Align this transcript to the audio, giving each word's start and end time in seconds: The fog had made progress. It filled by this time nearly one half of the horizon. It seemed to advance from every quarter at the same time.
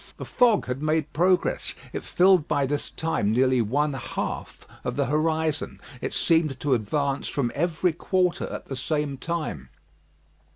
The 0.17 0.25
fog 0.25 0.65
had 0.65 0.81
made 0.81 1.13
progress. 1.13 1.75
It 1.93 2.03
filled 2.03 2.47
by 2.47 2.65
this 2.65 2.89
time 2.89 3.31
nearly 3.31 3.61
one 3.61 3.93
half 3.93 4.65
of 4.83 4.95
the 4.95 5.05
horizon. 5.05 5.79
It 6.01 6.11
seemed 6.11 6.59
to 6.61 6.73
advance 6.73 7.27
from 7.27 7.51
every 7.53 7.93
quarter 7.93 8.47
at 8.47 8.65
the 8.65 8.75
same 8.75 9.17
time. 9.19 9.69